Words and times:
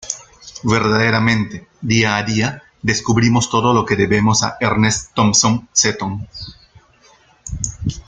Verdaderamente, 0.75 1.67
día 1.79 2.15
a 2.17 2.23
día 2.23 2.63
descubrimos 2.81 3.51
todo 3.51 3.71
lo 3.71 3.85
que 3.85 3.95
debemos 3.95 4.41
a 4.41 4.57
Ernest 4.59 5.11
Thompson 5.13 5.69
Seton. 5.73 6.27